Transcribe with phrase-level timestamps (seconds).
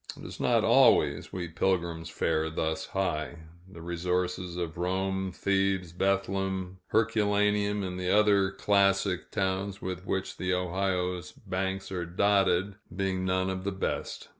[0.19, 3.35] It is not always, we pilgrims fare thus high
[3.71, 10.55] the resources of Rome, Thebes, Bethlehem, Herculaneum, and the other classic towns with which the
[10.55, 14.29] Ohio's banks are dotted, being none of the best.